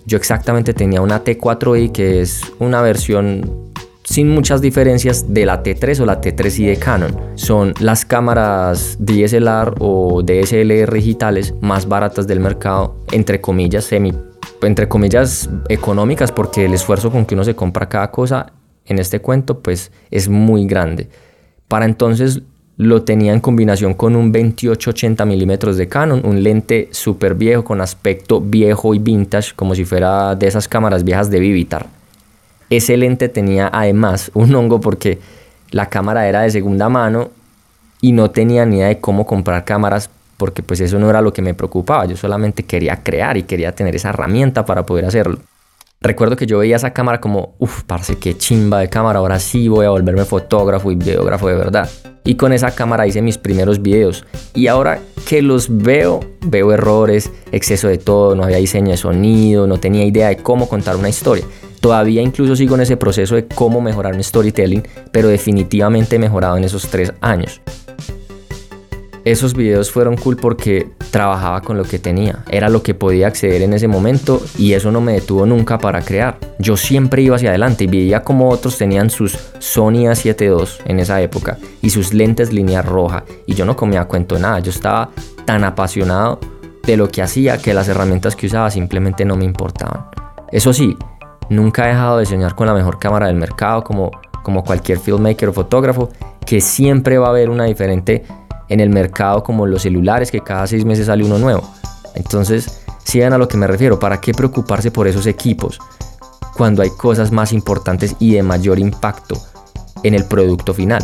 Yo 0.05 0.17
exactamente 0.17 0.73
tenía 0.73 1.01
una 1.01 1.23
T4i 1.23 1.91
que 1.91 2.21
es 2.21 2.41
una 2.59 2.81
versión 2.81 3.67
sin 4.03 4.29
muchas 4.29 4.61
diferencias 4.61 5.33
de 5.33 5.45
la 5.45 5.61
T3 5.61 5.99
o 5.99 6.05
la 6.05 6.21
T3i 6.21 6.65
de 6.65 6.77
Canon. 6.77 7.15
Son 7.35 7.73
las 7.79 8.05
cámaras 8.05 8.97
DSLR 8.99 9.75
o 9.79 10.23
DSLR 10.23 10.93
digitales 10.93 11.53
más 11.61 11.87
baratas 11.87 12.25
del 12.25 12.39
mercado, 12.39 12.95
entre 13.11 13.41
comillas, 13.41 13.83
semi 13.83 14.13
entre 14.61 14.87
comillas, 14.87 15.49
económicas, 15.69 16.31
porque 16.31 16.65
el 16.65 16.73
esfuerzo 16.73 17.11
con 17.11 17.25
que 17.25 17.35
uno 17.35 17.43
se 17.43 17.55
compra 17.55 17.87
cada 17.87 18.09
cosa 18.09 18.53
en 18.87 18.99
este 18.99 19.19
cuento, 19.19 19.59
pues 19.59 19.91
es 20.11 20.29
muy 20.29 20.65
grande. 20.65 21.09
Para 21.67 21.85
entonces 21.85 22.41
lo 22.77 23.03
tenía 23.03 23.33
en 23.33 23.39
combinación 23.39 23.95
con 23.95 24.15
un 24.15 24.31
28-80 24.31 25.25
milímetros 25.25 25.77
de 25.77 25.87
Canon, 25.87 26.21
un 26.23 26.43
lente 26.43 26.89
súper 26.91 27.33
viejo 27.33 27.63
con 27.63 27.81
aspecto 27.81 28.39
viejo 28.39 28.93
y 28.93 28.99
vintage, 28.99 29.53
como 29.55 29.73
si 29.73 29.83
fuera 29.83 30.35
de 30.35 30.47
esas 30.47 30.67
cámaras 30.67 31.03
viejas 31.03 31.31
de 31.31 31.39
Vivitar. 31.39 31.87
Ese 32.69 32.95
lente 32.95 33.29
tenía 33.29 33.69
además 33.73 34.29
un 34.33 34.53
hongo 34.53 34.79
porque 34.79 35.19
la 35.71 35.87
cámara 35.87 36.27
era 36.27 36.41
de 36.41 36.51
segunda 36.51 36.87
mano 36.87 37.31
y 37.99 38.11
no 38.11 38.29
tenía 38.29 38.65
ni 38.65 38.77
idea 38.77 38.87
de 38.89 38.99
cómo 38.99 39.25
comprar 39.25 39.65
cámaras 39.65 40.09
porque 40.37 40.61
pues 40.61 40.79
eso 40.79 40.99
no 40.99 41.09
era 41.09 41.21
lo 41.21 41.33
que 41.33 41.41
me 41.41 41.55
preocupaba, 41.55 42.05
yo 42.05 42.15
solamente 42.15 42.63
quería 42.63 43.01
crear 43.01 43.37
y 43.37 43.43
quería 43.43 43.73
tener 43.73 43.95
esa 43.95 44.09
herramienta 44.09 44.65
para 44.65 44.85
poder 44.85 45.05
hacerlo. 45.05 45.39
Recuerdo 45.99 46.35
que 46.35 46.45
yo 46.45 46.59
veía 46.59 46.75
esa 46.75 46.93
cámara 46.93 47.19
como, 47.19 47.55
uff, 47.57 47.83
parece 47.83 48.17
que 48.17 48.37
chimba 48.37 48.79
de 48.79 48.89
cámara, 48.89 49.17
ahora 49.17 49.39
sí 49.39 49.67
voy 49.67 49.85
a 49.87 49.89
volverme 49.89 50.25
fotógrafo 50.25 50.91
y 50.91 50.95
videógrafo 50.95 51.47
de 51.47 51.55
verdad. 51.55 51.89
Y 52.23 52.35
con 52.35 52.53
esa 52.53 52.71
cámara 52.71 53.07
hice 53.07 53.23
mis 53.23 53.39
primeros 53.39 53.81
videos. 53.81 54.23
Y 54.53 54.67
ahora 54.67 54.99
que 55.27 55.41
los 55.41 55.75
veo, 55.75 56.19
veo 56.45 56.71
errores, 56.71 57.31
exceso 57.51 57.87
de 57.87 57.97
todo, 57.97 58.35
no 58.35 58.43
había 58.43 58.57
diseño 58.57 58.91
de 58.91 58.97
sonido, 58.97 59.65
no 59.65 59.79
tenía 59.79 60.05
idea 60.05 60.27
de 60.27 60.37
cómo 60.37 60.69
contar 60.69 60.97
una 60.97 61.09
historia. 61.09 61.45
Todavía 61.79 62.21
incluso 62.21 62.55
sigo 62.55 62.75
en 62.75 62.81
ese 62.81 62.97
proceso 62.97 63.35
de 63.35 63.47
cómo 63.47 63.81
mejorar 63.81 64.15
mi 64.15 64.23
storytelling, 64.23 64.83
pero 65.11 65.29
definitivamente 65.29 66.17
he 66.17 66.19
mejorado 66.19 66.57
en 66.57 66.63
esos 66.63 66.87
tres 66.89 67.11
años 67.21 67.61
esos 69.31 69.53
videos 69.53 69.91
fueron 69.91 70.15
cool 70.15 70.37
porque 70.37 70.89
trabajaba 71.11 71.61
con 71.61 71.77
lo 71.77 71.83
que 71.83 71.99
tenía, 71.99 72.43
era 72.49 72.69
lo 72.69 72.83
que 72.83 72.93
podía 72.93 73.27
acceder 73.27 73.61
en 73.61 73.73
ese 73.73 73.87
momento 73.87 74.41
y 74.57 74.73
eso 74.73 74.91
no 74.91 75.01
me 75.01 75.13
detuvo 75.13 75.45
nunca 75.45 75.77
para 75.77 76.01
crear. 76.01 76.37
Yo 76.59 76.77
siempre 76.77 77.21
iba 77.21 77.35
hacia 77.35 77.49
adelante 77.49 77.85
y 77.85 77.87
veía 77.87 78.23
como 78.23 78.49
otros 78.49 78.77
tenían 78.77 79.09
sus 79.09 79.37
Sony 79.59 80.07
A7 80.07 80.41
II 80.41 80.83
en 80.85 80.99
esa 80.99 81.21
época 81.21 81.57
y 81.81 81.89
sus 81.89 82.13
lentes 82.13 82.53
línea 82.53 82.81
roja 82.81 83.23
y 83.45 83.53
yo 83.53 83.65
no 83.65 83.75
comía 83.75 84.05
cuento 84.05 84.39
nada, 84.39 84.59
yo 84.59 84.71
estaba 84.71 85.09
tan 85.45 85.63
apasionado 85.63 86.39
de 86.83 86.95
lo 86.95 87.09
que 87.09 87.21
hacía 87.21 87.57
que 87.57 87.73
las 87.73 87.89
herramientas 87.89 88.35
que 88.35 88.47
usaba 88.47 88.71
simplemente 88.71 89.25
no 89.25 89.35
me 89.35 89.45
importaban. 89.45 90.05
Eso 90.51 90.71
sí, 90.71 90.95
nunca 91.49 91.85
he 91.85 91.89
dejado 91.89 92.19
de 92.19 92.25
soñar 92.25 92.55
con 92.55 92.67
la 92.67 92.73
mejor 92.73 92.97
cámara 92.97 93.27
del 93.27 93.35
mercado 93.35 93.83
como, 93.83 94.11
como 94.43 94.63
cualquier 94.63 94.99
filmmaker 94.99 95.49
o 95.49 95.53
fotógrafo, 95.53 96.09
que 96.45 96.61
siempre 96.61 97.17
va 97.17 97.27
a 97.27 97.31
haber 97.31 97.49
una 97.49 97.65
diferente 97.65 98.23
en 98.69 98.79
el 98.79 98.89
mercado 98.89 99.43
como 99.43 99.65
los 99.65 99.83
celulares, 99.83 100.31
que 100.31 100.41
cada 100.41 100.67
seis 100.67 100.85
meses 100.85 101.07
sale 101.07 101.23
uno 101.23 101.39
nuevo. 101.39 101.69
Entonces, 102.15 102.81
si 103.03 103.19
ven 103.19 103.33
a 103.33 103.37
lo 103.37 103.47
que 103.47 103.57
me 103.57 103.67
refiero, 103.67 103.99
¿para 103.99 104.19
qué 104.19 104.33
preocuparse 104.33 104.91
por 104.91 105.07
esos 105.07 105.27
equipos 105.27 105.79
cuando 106.55 106.81
hay 106.81 106.89
cosas 106.89 107.31
más 107.31 107.53
importantes 107.53 108.15
y 108.19 108.33
de 108.33 108.43
mayor 108.43 108.79
impacto 108.79 109.37
en 110.03 110.13
el 110.13 110.25
producto 110.25 110.73
final? 110.73 111.03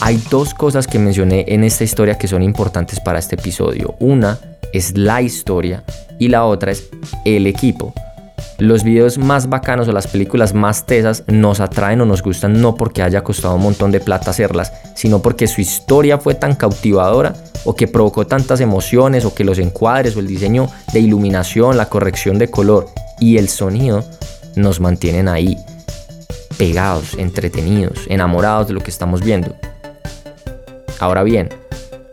Hay 0.00 0.22
dos 0.30 0.54
cosas 0.54 0.86
que 0.86 0.98
mencioné 0.98 1.44
en 1.48 1.64
esta 1.64 1.84
historia 1.84 2.16
que 2.16 2.28
son 2.28 2.42
importantes 2.42 3.00
para 3.00 3.18
este 3.18 3.34
episodio. 3.34 3.94
Una 3.98 4.38
es 4.72 4.96
la 4.96 5.22
historia 5.22 5.82
y 6.18 6.28
la 6.28 6.44
otra 6.44 6.72
es 6.72 6.88
el 7.24 7.46
equipo. 7.46 7.92
Los 8.58 8.82
videos 8.82 9.18
más 9.18 9.48
bacanos 9.48 9.86
o 9.86 9.92
las 9.92 10.08
películas 10.08 10.52
más 10.52 10.84
tesas 10.84 11.22
nos 11.28 11.60
atraen 11.60 12.00
o 12.00 12.04
nos 12.04 12.22
gustan 12.22 12.60
no 12.60 12.74
porque 12.74 13.02
haya 13.02 13.22
costado 13.22 13.54
un 13.54 13.62
montón 13.62 13.92
de 13.92 14.00
plata 14.00 14.32
hacerlas, 14.32 14.72
sino 14.96 15.22
porque 15.22 15.46
su 15.46 15.60
historia 15.60 16.18
fue 16.18 16.34
tan 16.34 16.56
cautivadora 16.56 17.36
o 17.64 17.76
que 17.76 17.86
provocó 17.86 18.26
tantas 18.26 18.60
emociones 18.60 19.24
o 19.24 19.32
que 19.32 19.44
los 19.44 19.60
encuadres 19.60 20.16
o 20.16 20.18
el 20.20 20.26
diseño 20.26 20.68
de 20.92 20.98
iluminación, 20.98 21.76
la 21.76 21.88
corrección 21.88 22.36
de 22.40 22.50
color 22.50 22.88
y 23.20 23.36
el 23.36 23.48
sonido 23.48 24.04
nos 24.56 24.80
mantienen 24.80 25.28
ahí, 25.28 25.56
pegados, 26.56 27.14
entretenidos, 27.16 28.06
enamorados 28.08 28.66
de 28.66 28.74
lo 28.74 28.80
que 28.80 28.90
estamos 28.90 29.22
viendo. 29.22 29.54
Ahora 30.98 31.22
bien, 31.22 31.48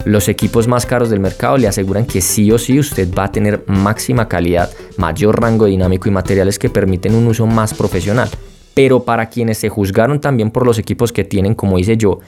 los 0.05 0.29
equipos 0.29 0.67
más 0.67 0.85
caros 0.85 1.09
del 1.09 1.19
mercado 1.19 1.57
le 1.57 1.67
aseguran 1.67 2.05
que 2.05 2.21
sí 2.21 2.51
o 2.51 2.59
sí 2.59 2.79
usted 2.79 3.11
va 3.13 3.25
a 3.25 3.31
tener 3.31 3.63
máxima 3.67 4.27
calidad, 4.27 4.69
mayor 4.97 5.41
rango 5.41 5.65
dinámico 5.65 6.07
y 6.07 6.11
materiales 6.11 6.59
que 6.59 6.69
permiten 6.69 7.15
un 7.15 7.27
uso 7.27 7.47
más 7.47 7.73
profesional. 7.73 8.29
Pero 8.75 9.03
para 9.03 9.29
quienes 9.29 9.57
se 9.57 9.69
juzgaron 9.69 10.21
también 10.21 10.51
por 10.51 10.65
los 10.65 10.77
equipos 10.77 11.11
que 11.11 11.23
tienen, 11.23 11.55
como 11.55 11.79
hice 11.79 11.97
yo, 11.97 12.19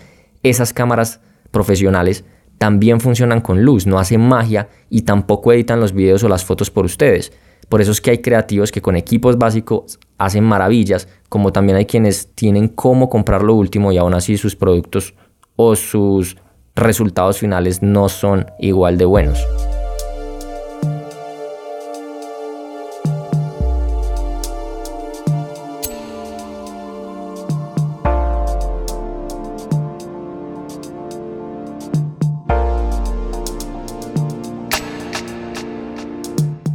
esas 0.41 0.73
cámaras 0.73 1.19
profesionales 1.51 2.25
también 2.57 2.99
funcionan 2.99 3.41
con 3.41 3.63
luz, 3.63 3.85
no 3.85 3.99
hacen 3.99 4.21
magia 4.21 4.69
y 4.89 5.03
tampoco 5.03 5.53
editan 5.53 5.79
los 5.79 5.93
videos 5.93 6.23
o 6.23 6.29
las 6.29 6.43
fotos 6.43 6.71
por 6.71 6.85
ustedes. 6.85 7.31
Por 7.69 7.81
eso 7.81 7.91
es 7.91 8.01
que 8.01 8.11
hay 8.11 8.17
creativos 8.19 8.71
que 8.71 8.81
con 8.81 8.95
equipos 8.95 9.37
básicos 9.37 9.99
hacen 10.17 10.43
maravillas, 10.43 11.07
como 11.29 11.51
también 11.51 11.77
hay 11.77 11.85
quienes 11.85 12.33
tienen 12.33 12.69
cómo 12.69 13.09
comprar 13.09 13.43
lo 13.43 13.53
último 13.53 13.91
y 13.91 13.97
aún 13.97 14.13
así 14.13 14.37
sus 14.37 14.55
productos 14.55 15.13
o 15.55 15.75
sus 15.75 16.37
resultados 16.77 17.39
finales 17.39 17.81
no 17.81 18.07
son 18.07 18.51
igual 18.59 18.97
de 18.97 19.05
buenos. 19.05 19.45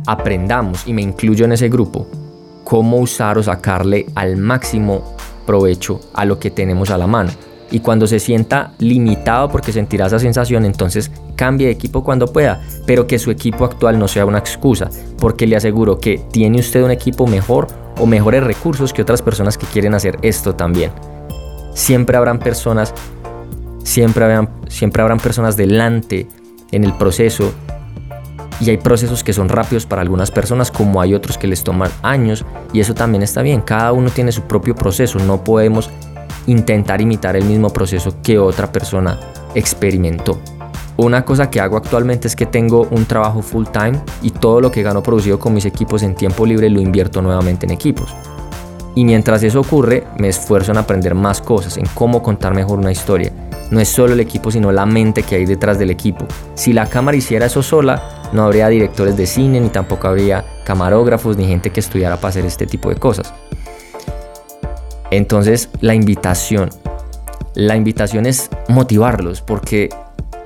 Aprendamos, 0.04 0.86
y 0.86 0.92
me 0.92 1.00
incluyo 1.00 1.44
en 1.44 1.52
ese 1.52 1.68
grupo, 1.68 2.06
cómo 2.64 2.98
usar 2.98 3.38
o 3.38 3.42
sacarle 3.42 4.06
al 4.14 4.36
máximo 4.36 5.16
provecho 5.46 6.00
a 6.12 6.24
lo 6.24 6.38
que 6.38 6.50
tenemos 6.50 6.90
a 6.90 6.98
la 6.98 7.06
mano 7.06 7.30
y 7.72 7.80
cuando 7.80 8.06
se 8.06 8.20
sienta 8.20 8.72
limitado 8.78 9.48
porque 9.48 9.72
sentirá 9.72 10.06
esa 10.06 10.18
sensación, 10.18 10.66
entonces 10.66 11.10
cambie 11.34 11.66
de 11.66 11.72
equipo 11.72 12.04
cuando 12.04 12.26
pueda, 12.26 12.60
pero 12.86 13.06
que 13.06 13.18
su 13.18 13.30
equipo 13.30 13.64
actual 13.64 13.98
no 13.98 14.06
sea 14.06 14.26
una 14.26 14.38
excusa, 14.38 14.90
porque 15.18 15.46
le 15.46 15.56
aseguro 15.56 15.98
que 15.98 16.18
tiene 16.30 16.60
usted 16.60 16.84
un 16.84 16.90
equipo 16.90 17.26
mejor 17.26 17.66
o 17.98 18.06
mejores 18.06 18.44
recursos 18.44 18.92
que 18.92 19.02
otras 19.02 19.22
personas 19.22 19.56
que 19.56 19.66
quieren 19.66 19.94
hacer 19.94 20.18
esto 20.20 20.54
también. 20.54 20.92
Siempre 21.74 22.18
habrán 22.18 22.38
personas, 22.38 22.92
siempre 23.82 24.24
habrán, 24.24 24.50
siempre 24.68 25.00
habrán 25.00 25.18
personas 25.18 25.56
delante 25.56 26.28
en 26.72 26.84
el 26.84 26.92
proceso 26.92 27.52
y 28.60 28.68
hay 28.68 28.76
procesos 28.76 29.24
que 29.24 29.32
son 29.32 29.48
rápidos 29.48 29.86
para 29.86 30.02
algunas 30.02 30.30
personas 30.30 30.70
como 30.70 31.00
hay 31.00 31.14
otros 31.14 31.38
que 31.38 31.46
les 31.46 31.64
toman 31.64 31.90
años 32.02 32.44
y 32.74 32.80
eso 32.80 32.92
también 32.92 33.22
está 33.22 33.40
bien, 33.40 33.62
cada 33.62 33.92
uno 33.92 34.10
tiene 34.10 34.30
su 34.30 34.42
propio 34.42 34.74
proceso, 34.74 35.18
no 35.18 35.42
podemos 35.42 35.90
intentar 36.46 37.00
imitar 37.00 37.36
el 37.36 37.44
mismo 37.44 37.70
proceso 37.70 38.16
que 38.22 38.38
otra 38.38 38.70
persona 38.70 39.18
experimentó. 39.54 40.38
Una 40.96 41.24
cosa 41.24 41.50
que 41.50 41.60
hago 41.60 41.76
actualmente 41.76 42.28
es 42.28 42.36
que 42.36 42.46
tengo 42.46 42.86
un 42.90 43.06
trabajo 43.06 43.42
full 43.42 43.66
time 43.72 44.00
y 44.20 44.30
todo 44.30 44.60
lo 44.60 44.70
que 44.70 44.82
gano 44.82 45.02
producido 45.02 45.38
con 45.38 45.54
mis 45.54 45.64
equipos 45.64 46.02
en 46.02 46.14
tiempo 46.14 46.44
libre 46.44 46.68
lo 46.68 46.80
invierto 46.80 47.22
nuevamente 47.22 47.66
en 47.66 47.72
equipos. 47.72 48.14
Y 48.94 49.04
mientras 49.04 49.42
eso 49.42 49.60
ocurre, 49.60 50.04
me 50.18 50.28
esfuerzo 50.28 50.70
en 50.72 50.78
aprender 50.78 51.14
más 51.14 51.40
cosas, 51.40 51.78
en 51.78 51.86
cómo 51.94 52.22
contar 52.22 52.54
mejor 52.54 52.78
una 52.78 52.92
historia. 52.92 53.32
No 53.70 53.80
es 53.80 53.88
solo 53.88 54.12
el 54.12 54.20
equipo, 54.20 54.50
sino 54.50 54.70
la 54.70 54.84
mente 54.84 55.22
que 55.22 55.36
hay 55.36 55.46
detrás 55.46 55.78
del 55.78 55.90
equipo. 55.90 56.26
Si 56.54 56.74
la 56.74 56.86
cámara 56.86 57.16
hiciera 57.16 57.46
eso 57.46 57.62
sola, 57.62 58.28
no 58.34 58.44
habría 58.44 58.68
directores 58.68 59.16
de 59.16 59.26
cine, 59.26 59.60
ni 59.60 59.70
tampoco 59.70 60.08
habría 60.08 60.44
camarógrafos, 60.64 61.38
ni 61.38 61.46
gente 61.46 61.70
que 61.70 61.80
estudiara 61.80 62.16
para 62.16 62.28
hacer 62.28 62.44
este 62.44 62.66
tipo 62.66 62.90
de 62.90 62.96
cosas. 62.96 63.32
Entonces, 65.12 65.68
la 65.82 65.94
invitación. 65.94 66.70
La 67.54 67.76
invitación 67.76 68.24
es 68.24 68.48
motivarlos 68.68 69.42
porque 69.42 69.90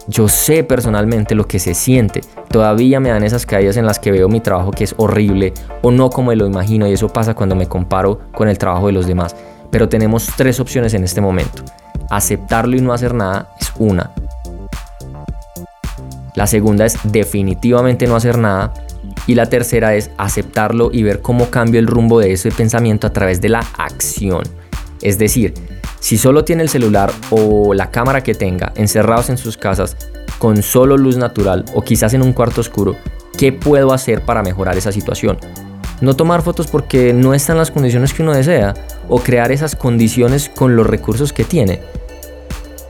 yo 0.08 0.26
sé 0.26 0.64
personalmente 0.64 1.37
lo 1.37 1.46
que 1.46 1.61
se 1.61 1.73
siente. 1.73 2.23
Todavía 2.49 2.99
me 2.99 3.11
dan 3.11 3.23
esas 3.23 3.46
caídas 3.46 3.76
en 3.76 3.87
las 3.87 4.00
que 4.00 4.11
veo 4.11 4.28
mi 4.28 4.40
trabajo 4.40 4.73
que 4.73 4.82
es 4.82 4.94
horrible 4.96 5.54
o 5.82 5.92
no 5.92 6.11
como 6.11 6.30
me 6.30 6.37
lo 6.37 6.49
imagino 6.49 6.88
y 6.88 6.92
eso 6.92 7.08
pasa 7.08 7.35
cuando 7.35 7.54
me 7.54 7.68
comparo 7.68 8.18
con 8.32 8.49
el 8.49 8.58
trabajo 8.58 8.88
de 8.88 8.92
los 8.92 9.06
demás. 9.06 9.37
Pero 9.70 9.88
tenemos 9.88 10.30
tres 10.37 10.58
opciones 10.58 10.94
en 10.94 11.04
este 11.04 11.20
momento. 11.20 11.62
Aceptarlo 12.11 12.76
y 12.76 12.80
no 12.80 12.92
hacer 12.92 13.14
nada 13.14 13.54
es 13.61 13.73
una. 13.78 14.11
La 16.35 16.49
segunda 16.49 16.85
es 16.85 16.99
definitivamente 17.04 18.08
no 18.08 18.16
hacer 18.16 18.37
nada 18.37 18.75
y 19.26 19.35
la 19.35 19.47
tercera 19.47 19.95
es 19.95 20.11
aceptarlo 20.16 20.90
y 20.92 21.02
ver 21.02 21.21
cómo 21.21 21.50
cambio 21.50 21.80
el 21.80 21.87
rumbo 21.87 22.21
de 22.21 22.33
ese 22.33 22.50
pensamiento 22.50 23.06
a 23.06 23.12
través 23.12 23.40
de 23.40 23.49
la 23.49 23.64
acción. 23.76 24.42
Es 25.02 25.18
decir, 25.18 25.54
si 26.00 26.18
solo 26.18 26.45
tiene 26.45 26.62
el 26.62 26.68
celular 26.68 27.12
o 27.30 27.75
la 27.75 27.90
cámara 27.90 28.23
que 28.23 28.35
tenga 28.35 28.73
encerrados 28.76 29.28
en 29.30 29.38
sus 29.38 29.56
casas 29.56 29.97
con 30.38 30.62
solo 30.62 30.97
luz 30.97 31.16
natural 31.16 31.64
o 31.75 31.83
quizás 31.83 32.14
en 32.14 32.23
un 32.23 32.33
cuarto 32.33 32.61
oscuro, 32.61 32.97
¿qué 33.37 33.52
puedo 33.52 33.92
hacer 33.92 34.23
para 34.23 34.42
mejorar 34.42 34.76
esa 34.76 34.92
situación? 34.92 35.38
No 36.00 36.14
tomar 36.14 36.42
fotos 36.42 36.66
porque 36.66 37.12
no 37.12 37.35
están 37.35 37.56
las 37.56 37.71
condiciones 37.71 38.12
que 38.12 38.23
uno 38.23 38.35
desea 38.35 38.75
o 39.09 39.18
crear 39.18 39.50
esas 39.50 39.75
condiciones 39.75 40.49
con 40.49 40.76
los 40.76 40.87
recursos 40.87 41.33
que 41.33 41.45
tiene. 41.45 41.80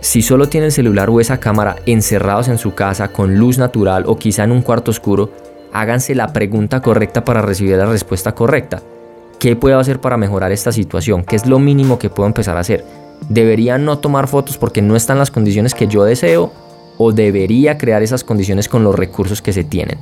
Si 0.01 0.23
solo 0.23 0.49
tiene 0.49 0.67
el 0.67 0.73
celular 0.73 1.09
o 1.11 1.21
esa 1.21 1.39
cámara 1.39 1.77
encerrados 1.87 2.49
en 2.49 2.59
su 2.59 2.75
casa 2.75 3.09
con 3.09 3.37
luz 3.37 3.59
natural 3.59 4.05
o 4.07 4.17
quizá 4.17 4.45
en 4.45 4.53
un 4.53 4.63
cuarto 4.63 4.91
oscuro, 4.91 5.31
háganse 5.73 6.15
la 6.15 6.33
pregunta 6.33 6.81
correcta 6.81 7.25
para 7.25 7.43
recibir 7.43 7.77
la 7.77 7.87
respuesta 7.87 8.35
correcta. 8.35 8.83
¿Qué 9.39 9.55
puedo 9.57 9.79
hacer 9.79 10.01
para 10.01 10.17
mejorar 10.17 10.53
esta 10.53 10.73
situación? 10.73 11.25
¿Qué 11.25 11.37
es 11.37 11.47
lo 11.47 11.59
mínimo 11.59 11.99
que 11.99 12.11
puedo 12.11 12.27
empezar 12.27 12.57
a 12.57 12.61
hacer? 12.61 12.85
¿Debería 13.29 13.79
no 13.79 13.99
tomar 13.99 14.29
fotos 14.29 14.57
porque 14.59 14.83
no 14.83 14.97
están 14.97 15.19
las 15.19 15.31
condiciones 15.31 15.75
que 15.75 15.87
yo 15.87 16.05
deseo? 16.05 16.53
¿O 16.99 17.13
debería 17.13 17.77
crear 17.77 18.03
esas 18.03 18.25
condiciones 18.25 18.69
con 18.69 18.83
los 18.83 18.95
recursos 18.95 19.43
que 19.43 19.53
se 19.53 19.65
tienen? 19.65 19.99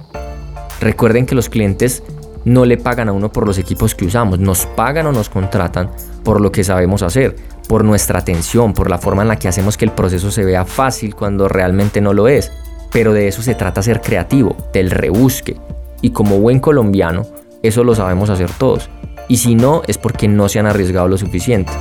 Recuerden 0.81 1.27
que 1.27 1.35
los 1.35 1.49
clientes 1.49 2.03
no 2.45 2.65
le 2.65 2.77
pagan 2.77 3.09
a 3.09 3.13
uno 3.13 3.33
por 3.33 3.47
los 3.47 3.59
equipos 3.59 3.95
que 3.95 4.05
usamos, 4.05 4.39
nos 4.39 4.67
pagan 4.67 5.07
o 5.07 5.13
nos 5.13 5.29
contratan 5.29 5.91
por 6.23 6.41
lo 6.41 6.53
que 6.53 6.63
sabemos 6.63 7.03
hacer, 7.03 7.37
por 7.69 7.85
nuestra 7.85 8.19
atención, 8.19 8.75
por 8.75 8.91
la 8.91 8.99
forma 8.99 9.23
en 9.23 9.29
la 9.29 9.37
que 9.37 9.49
hacemos 9.49 9.77
que 9.77 9.85
el 9.85 9.93
proceso 9.93 10.31
se 10.31 10.45
vea 10.45 10.65
fácil 10.65 11.15
cuando 11.15 11.49
realmente 11.49 12.01
no 12.01 12.13
lo 12.13 12.29
es. 12.29 12.53
Pero 12.95 13.13
de 13.13 13.27
eso 13.27 13.43
se 13.43 13.57
trata 13.57 13.83
ser 13.83 14.01
creativo, 14.01 14.57
del 14.73 14.93
rebusque. 14.93 15.57
Y 16.01 16.11
como 16.11 16.39
buen 16.39 16.61
colombiano, 16.61 17.27
eso 17.61 17.83
lo 17.83 17.97
sabemos 17.97 18.31
hacer 18.31 18.51
todos. 18.57 18.89
Y 19.27 19.39
si 19.39 19.57
no, 19.57 19.83
es 19.89 19.99
porque 19.99 20.29
no 20.29 20.49
se 20.49 20.61
han 20.61 20.67
arriesgado 20.67 21.09
lo 21.09 21.19
suficiente. 21.19 21.73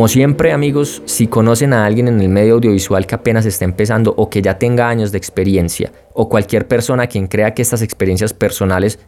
Como 0.00 0.08
siempre 0.08 0.52
amigos, 0.52 1.02
si 1.04 1.26
conocen 1.26 1.74
a 1.74 1.84
alguien 1.84 2.08
en 2.08 2.22
el 2.22 2.30
medio 2.30 2.54
audiovisual 2.54 3.06
que 3.06 3.16
apenas 3.16 3.44
está 3.44 3.66
empezando 3.66 4.14
o 4.16 4.30
que 4.30 4.40
ya 4.40 4.58
tenga 4.58 4.88
años 4.88 5.12
de 5.12 5.18
experiencia, 5.18 5.92
o 6.14 6.30
cualquier 6.30 6.66
persona 6.66 7.06
quien 7.06 7.26
crea 7.26 7.52
que 7.52 7.60
estas 7.60 7.82
experiencias 7.82 8.32
personales 8.32 8.98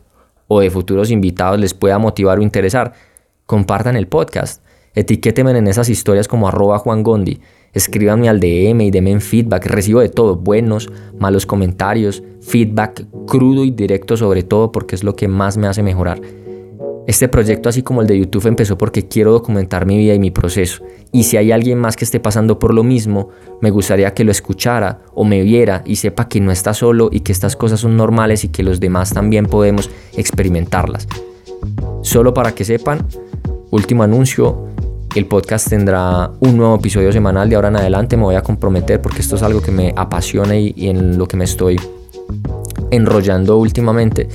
o 0.48 0.60
de 0.60 0.68
futuros 0.68 1.10
invitados 1.10 1.58
les 1.58 1.72
pueda 1.72 1.98
motivar 1.98 2.38
o 2.38 2.42
interesar, 2.42 2.92
compartan 3.46 3.96
el 3.96 4.06
podcast. 4.06 4.62
Etiquétenme 4.94 5.56
en 5.56 5.66
esas 5.66 5.88
historias 5.88 6.28
como 6.28 6.46
arroba 6.46 6.78
Juan 6.78 7.02
Gondi. 7.02 7.40
Escríbanme 7.72 8.28
al 8.28 8.38
DM 8.38 8.82
y 8.82 8.90
denme 8.90 9.18
feedback. 9.18 9.64
Recibo 9.64 10.00
de 10.00 10.10
todo, 10.10 10.36
buenos, 10.36 10.90
malos 11.18 11.46
comentarios, 11.46 12.22
feedback 12.42 13.06
crudo 13.26 13.64
y 13.64 13.70
directo 13.70 14.18
sobre 14.18 14.42
todo 14.42 14.72
porque 14.72 14.94
es 14.94 15.04
lo 15.04 15.16
que 15.16 15.26
más 15.26 15.56
me 15.56 15.68
hace 15.68 15.82
mejorar. 15.82 16.20
Este 17.06 17.26
proyecto, 17.28 17.68
así 17.68 17.82
como 17.82 18.00
el 18.00 18.06
de 18.06 18.18
YouTube, 18.18 18.46
empezó 18.46 18.78
porque 18.78 19.08
quiero 19.08 19.32
documentar 19.32 19.86
mi 19.86 19.96
vida 19.96 20.14
y 20.14 20.20
mi 20.20 20.30
proceso. 20.30 20.84
Y 21.10 21.24
si 21.24 21.36
hay 21.36 21.50
alguien 21.50 21.78
más 21.78 21.96
que 21.96 22.04
esté 22.04 22.20
pasando 22.20 22.60
por 22.60 22.72
lo 22.72 22.84
mismo, 22.84 23.30
me 23.60 23.70
gustaría 23.70 24.14
que 24.14 24.22
lo 24.22 24.30
escuchara 24.30 25.00
o 25.14 25.24
me 25.24 25.42
viera 25.42 25.82
y 25.84 25.96
sepa 25.96 26.28
que 26.28 26.40
no 26.40 26.52
está 26.52 26.74
solo 26.74 27.08
y 27.10 27.20
que 27.20 27.32
estas 27.32 27.56
cosas 27.56 27.80
son 27.80 27.96
normales 27.96 28.44
y 28.44 28.48
que 28.48 28.62
los 28.62 28.78
demás 28.78 29.12
también 29.12 29.46
podemos 29.46 29.90
experimentarlas. 30.16 31.08
Solo 32.02 32.32
para 32.32 32.52
que 32.52 32.64
sepan, 32.64 33.04
último 33.70 34.04
anuncio, 34.04 34.68
el 35.16 35.26
podcast 35.26 35.68
tendrá 35.68 36.30
un 36.38 36.56
nuevo 36.56 36.76
episodio 36.76 37.10
semanal 37.12 37.48
de 37.48 37.56
ahora 37.56 37.68
en 37.68 37.76
adelante. 37.76 38.16
Me 38.16 38.22
voy 38.22 38.36
a 38.36 38.42
comprometer 38.42 39.02
porque 39.02 39.22
esto 39.22 39.34
es 39.34 39.42
algo 39.42 39.60
que 39.60 39.72
me 39.72 39.92
apasiona 39.96 40.56
y, 40.56 40.72
y 40.76 40.88
en 40.88 41.18
lo 41.18 41.26
que 41.26 41.36
me 41.36 41.44
estoy 41.44 41.80
enrollando 42.92 43.58
últimamente 43.58 44.28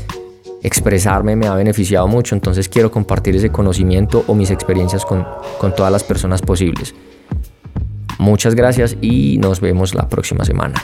expresarme 0.68 1.36
me 1.36 1.48
ha 1.48 1.56
beneficiado 1.56 2.08
mucho, 2.08 2.36
entonces 2.36 2.70
quiero 2.70 2.92
compartir 2.92 3.36
ese 3.36 3.50
conocimiento 3.50 4.24
o 4.28 4.36
mis 4.36 4.52
experiencias 4.52 5.06
con, 5.06 5.26
con 5.58 5.76
todas 5.76 5.92
las 5.92 6.04
personas 6.04 6.42
posibles. 6.42 6.94
Muchas 8.20 8.56
gracias 8.56 8.98
y 9.02 9.38
nos 9.38 9.62
vemos 9.62 9.94
la 9.94 10.10
próxima 10.10 10.44
semana. 10.46 10.76